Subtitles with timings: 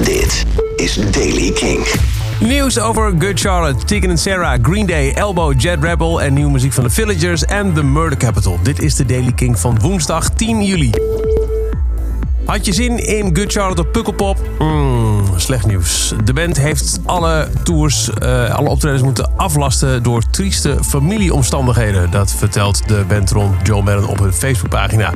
[0.00, 0.44] Dit
[0.76, 1.86] is Daily King.
[2.40, 6.72] Nieuws over Good Charlotte, Tegan and Sarah, Green Day, Elbow, Jet Rebel en nieuwe muziek
[6.72, 8.58] van The Villagers en The Murder Capital.
[8.62, 10.90] Dit is de Daily King van woensdag 10 juli.
[12.44, 14.38] Had je zin in Good Charlotte op Pukkelpop?
[14.58, 16.14] Mm, slecht nieuws.
[16.24, 22.10] De band heeft alle tours, uh, alle optredens moeten aflasten door trieste familieomstandigheden.
[22.10, 25.12] Dat vertelt de band rond Joe Madden op hun Facebookpagina.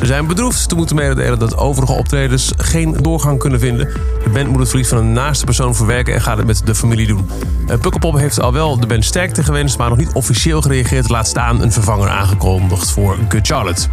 [0.00, 3.88] Ze zijn bedroefd te moeten mededelen dat overige optredens geen doorgang kunnen vinden.
[4.24, 6.74] De band moet het verlies van een naaste persoon verwerken en gaat het met de
[6.74, 7.30] familie doen.
[7.68, 11.08] Uh, Pukkelpop heeft al wel de band sterkte gewenst, maar nog niet officieel gereageerd.
[11.08, 13.86] Laat staan een vervanger aangekondigd voor Good Charlotte.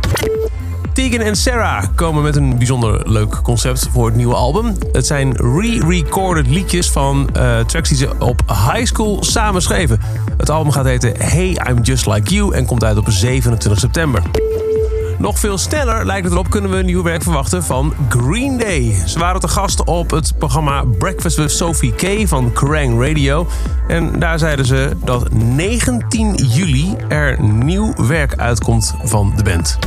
[0.94, 4.76] Tegan en Sarah komen met een bijzonder leuk concept voor het nieuwe album.
[4.92, 10.00] Het zijn re-recorded liedjes van uh, tracks die ze op high school samen schreven.
[10.38, 14.22] Het album gaat heten Hey I'm Just Like You en komt uit op 27 september.
[15.18, 18.96] Nog veel sneller lijkt het erop kunnen we nieuw werk verwachten van Green Day.
[19.06, 23.48] Ze waren te gast op het programma Breakfast with Sophie K van Kerrang Radio.
[23.88, 29.78] En daar zeiden ze dat 19 juli er nieuw werk uitkomt van de band.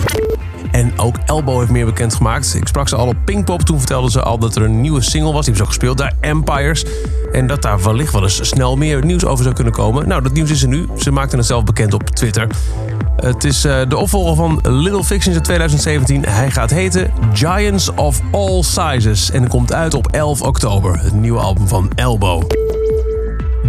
[0.72, 2.54] En ook Elbow heeft meer bekendgemaakt.
[2.54, 3.62] Ik sprak ze al op Pinkpop.
[3.62, 5.44] Toen vertelden ze al dat er een nieuwe single was.
[5.44, 6.84] Die hebben ze gespeeld daar, Empires.
[7.32, 10.08] En dat daar wellicht wel eens snel meer nieuws over zou kunnen komen.
[10.08, 10.86] Nou, dat nieuws is er nu.
[10.96, 12.46] Ze maakten het zelf bekend op Twitter.
[13.16, 16.24] Het is uh, de opvolger van Little Fictions in 2017.
[16.24, 19.30] Hij gaat heten Giants of All Sizes.
[19.30, 21.00] En komt uit op 11 oktober.
[21.02, 22.42] Het nieuwe album van Elbow.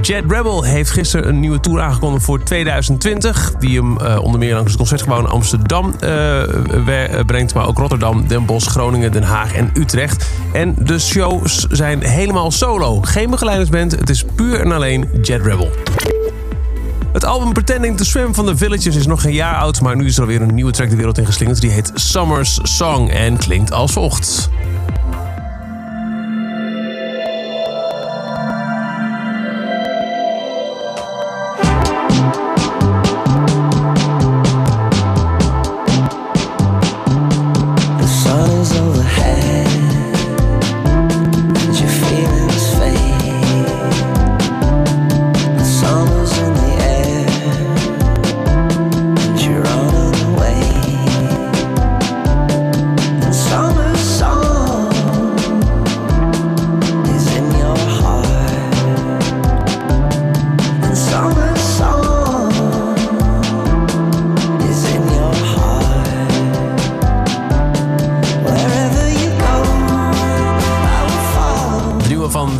[0.02, 3.54] Jet Rebel heeft gisteren een nieuwe tour aangekondigd voor 2020.
[3.60, 6.44] Die hem uh, onder meer langs het concertgebouw in Amsterdam uh,
[7.26, 7.54] brengt.
[7.54, 10.30] Maar ook Rotterdam, Den Bosch, Groningen, Den Haag en Utrecht.
[10.54, 13.02] En de shows zijn helemaal solo.
[13.02, 13.92] Geen begeleidingsband.
[13.92, 15.70] Het is puur en alleen Jet Rebel.
[17.14, 19.82] Het album Pretending to Swim van The Villagers is nog geen jaar oud.
[19.82, 21.62] Maar nu is er alweer een nieuwe track de wereld ingeslingerd.
[21.62, 24.50] Die heet Summer's Song en klinkt als volgt.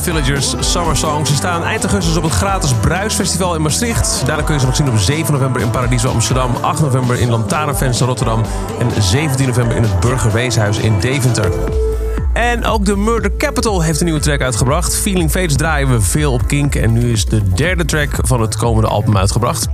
[0.02, 1.30] Villagers Summer Songs.
[1.30, 4.24] Ze staan eind augustus op het gratis Bruisfestival in Maastricht.
[4.26, 7.30] Daarna kun je ze nog zien op 7 november in Paradiso Amsterdam, 8 november in
[7.30, 8.42] Lantaarnvenster Rotterdam
[8.80, 11.52] en 17 november in het Burgerweeshuis in Deventer.
[12.34, 14.96] En ook de Murder Capital heeft een nieuwe track uitgebracht.
[14.96, 18.56] Feeling Fates draaien we veel op Kink en nu is de derde track van het
[18.58, 19.68] komende album uitgebracht.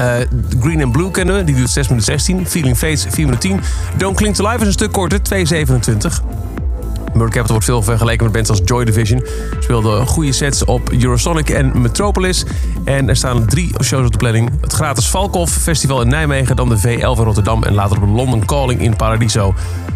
[0.00, 0.14] Uh,
[0.60, 2.46] Green and Blue kennen we, die duurt 6 minuten 16.
[2.46, 3.60] Feeling Fates 4 minuten 10.
[3.96, 6.57] Don't Cling to Life is een stuk korter, 2,27.
[7.18, 9.24] Murder Capital wordt veel vergeleken met bands als Joy Division.
[9.58, 12.44] Speelde goede sets op Eurosonic en Metropolis.
[12.84, 14.50] En er staan drie shows op de planning.
[14.60, 17.62] Het gratis Valkhof Festival in Nijmegen, dan de V11 in Rotterdam...
[17.62, 19.54] en later op London Calling in Paradiso.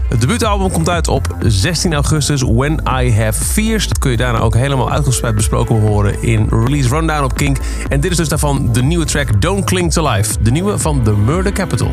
[0.08, 3.88] Het debuutalbum komt uit op 16 augustus, When I Have Fears.
[3.88, 7.58] Dat kun je daarna ook helemaal uitgespreid besproken horen in Release Rundown op Kink.
[7.88, 10.42] En dit is dus daarvan de nieuwe track Don't Cling to Life.
[10.42, 11.90] De nieuwe van The Murder Capital.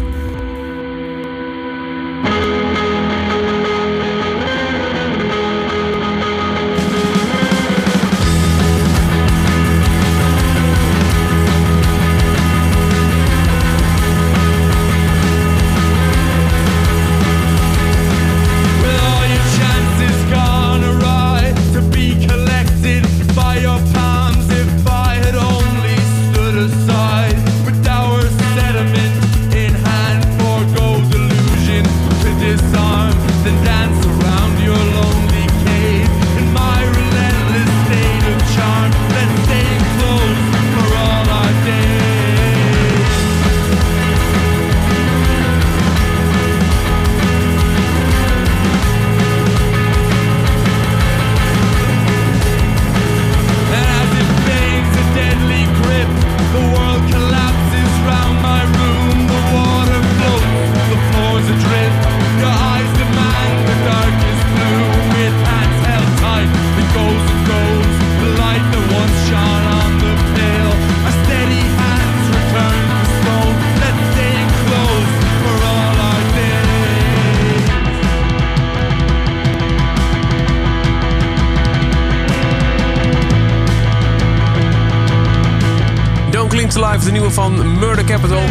[86.50, 88.42] Coming to Life, de nieuwe van Murder Capital.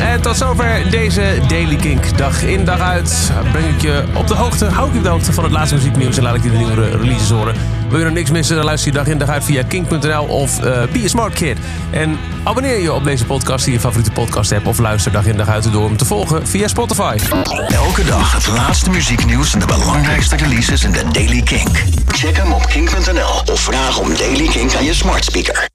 [0.00, 2.18] En tot zover deze Daily Kink.
[2.18, 5.10] Dag in, dag uit breng ik je op de hoogte, hou ik je op de
[5.10, 7.54] hoogte van het laatste muzieknieuws en laat ik je de nieuwe releases horen.
[7.88, 10.58] Wil je nog niks missen, dan luister je dag in, dag uit via kink.nl of
[10.58, 11.58] uh, Be a Smart Kid.
[11.90, 15.36] En abonneer je op deze podcast in je favoriete podcast app of luister dag in,
[15.36, 17.16] dag uit door hem te volgen via Spotify.
[17.68, 21.84] Elke dag het laatste muzieknieuws en de belangrijkste releases in de Daily Kink.
[22.06, 25.66] Check hem op kink.nl of vraag om Daily Kink aan je smart speaker.